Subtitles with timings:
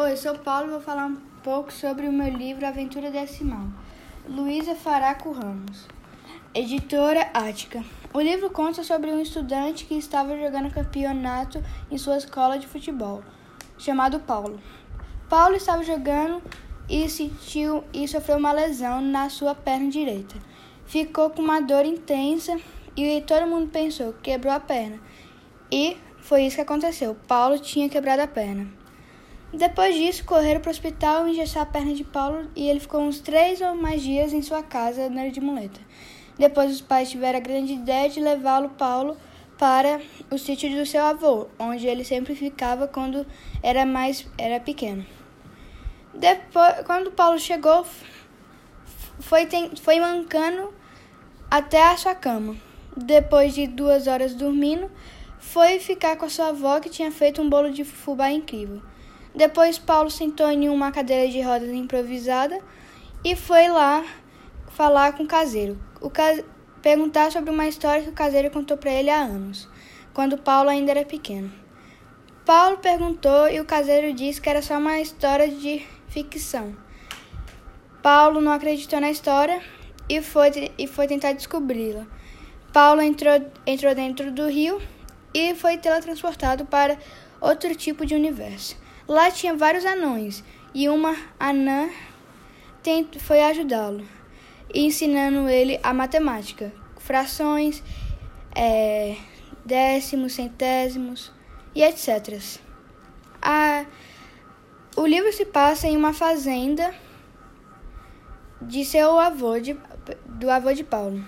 [0.00, 3.66] Oi, sou Paulo e vou falar um pouco sobre o meu livro Aventura Decimal.
[4.28, 5.88] Luísa Faraco Ramos.
[6.54, 7.84] Editora Ática.
[8.14, 13.24] O livro conta sobre um estudante que estava jogando campeonato em sua escola de futebol,
[13.76, 14.60] chamado Paulo.
[15.28, 16.40] Paulo estava jogando
[16.88, 20.36] e sentiu e sofreu uma lesão na sua perna direita.
[20.86, 22.56] Ficou com uma dor intensa
[22.96, 25.00] e todo mundo pensou que quebrou a perna.
[25.72, 27.16] E foi isso que aconteceu.
[27.26, 28.77] Paulo tinha quebrado a perna.
[29.52, 33.18] Depois disso, correram para o hospital engessar a perna de Paulo e ele ficou uns
[33.18, 35.80] três ou mais dias em sua casa de muleta.
[36.38, 39.16] Depois, os pais tiveram a grande ideia de levá-lo, Paulo,
[39.58, 40.00] para
[40.30, 43.26] o sítio do seu avô, onde ele sempre ficava quando
[43.62, 45.04] era mais era pequeno.
[46.14, 47.86] Depois, quando Paulo chegou,
[49.18, 49.48] foi,
[49.80, 50.72] foi mancando
[51.50, 52.54] até a sua cama.
[52.94, 54.90] Depois de duas horas dormindo,
[55.38, 58.82] foi ficar com a sua avó que tinha feito um bolo de fubá incrível.
[59.34, 62.60] Depois Paulo sentou em uma cadeira de rodas improvisada
[63.24, 64.04] e foi lá
[64.68, 65.78] falar com o caseiro.
[66.00, 66.42] O ca...
[66.82, 69.68] perguntar sobre uma história que o caseiro contou para ele há anos,
[70.14, 71.52] quando Paulo ainda era pequeno.
[72.44, 76.74] Paulo perguntou e o caseiro disse que era só uma história de ficção.
[78.02, 79.60] Paulo não acreditou na história
[80.08, 82.06] e foi, e foi tentar descobri-la.
[82.72, 83.34] Paulo entrou,
[83.66, 84.80] entrou dentro do rio
[85.34, 86.96] e foi teletransportado para
[87.40, 88.76] outro tipo de universo.
[89.08, 91.88] Lá tinha vários anões e uma anã
[93.18, 94.06] foi ajudá-lo,
[94.72, 97.82] ensinando ele a matemática, frações,
[98.54, 99.16] é,
[99.64, 101.32] décimos, centésimos
[101.74, 102.40] e etc.
[103.42, 103.84] A,
[104.96, 106.94] o livro se passa em uma fazenda
[108.60, 109.76] de seu avô, de,
[110.26, 111.24] do avô de Paulo.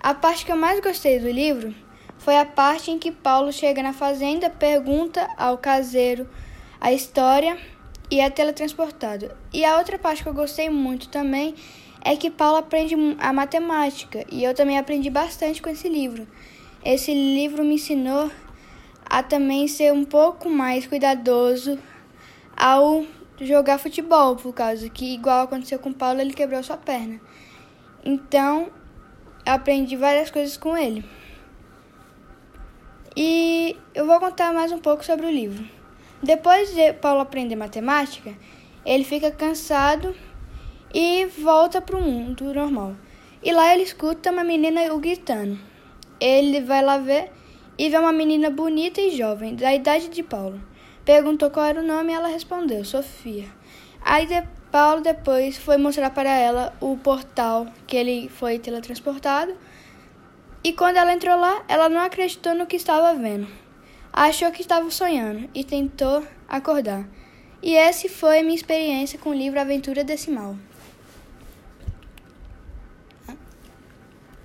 [0.00, 1.74] A parte que eu mais gostei do livro
[2.18, 6.28] foi a parte em que Paulo chega na fazenda, pergunta ao caseiro
[6.80, 7.58] a história
[8.10, 9.30] e é teletransportado.
[9.52, 11.54] E a outra parte que eu gostei muito também
[12.04, 16.26] é que Paulo aprende a matemática e eu também aprendi bastante com esse livro.
[16.84, 18.30] Esse livro me ensinou
[19.04, 21.78] a também ser um pouco mais cuidadoso
[22.56, 23.04] ao
[23.40, 27.20] jogar futebol, por causa que, igual aconteceu com Paulo, ele quebrou sua perna.
[28.04, 28.70] Então,
[29.46, 31.04] eu aprendi várias coisas com ele.
[33.16, 35.77] E eu vou contar mais um pouco sobre o livro.
[36.20, 38.34] Depois de Paulo aprender matemática,
[38.84, 40.16] ele fica cansado
[40.92, 42.96] e volta para o mundo normal.
[43.40, 45.56] E lá ele escuta uma menina o gritando.
[46.18, 47.30] Ele vai lá ver
[47.78, 50.60] e vê uma menina bonita e jovem, da idade de Paulo.
[51.04, 53.46] Perguntou qual era o nome e ela respondeu, Sofia.
[54.00, 54.42] Aí de,
[54.72, 59.54] Paulo depois foi mostrar para ela o portal que ele foi teletransportado.
[60.64, 63.67] E quando ela entrou lá, ela não acreditou no que estava vendo
[64.12, 67.06] achou que estava sonhando e tentou acordar.
[67.62, 70.56] E essa foi a minha experiência com o livro Aventura Decimal.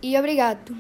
[0.02, 0.76] E obrigado.